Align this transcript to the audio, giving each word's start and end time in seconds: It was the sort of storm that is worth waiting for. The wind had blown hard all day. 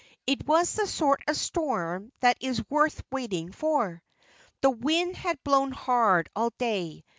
It 0.25 0.47
was 0.47 0.73
the 0.73 0.87
sort 0.87 1.21
of 1.27 1.37
storm 1.37 2.11
that 2.21 2.35
is 2.41 2.67
worth 2.71 3.03
waiting 3.11 3.51
for. 3.51 4.01
The 4.61 4.71
wind 4.71 5.15
had 5.15 5.37
blown 5.43 5.71
hard 5.71 6.27
all 6.35 6.49
day. 6.57 7.05